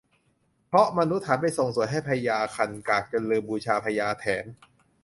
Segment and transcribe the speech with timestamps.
[0.67, 4.45] เพราะมนุษย์หันไปส่งส่วยให้พญาคันคากจนลืมบูชาพญาแถน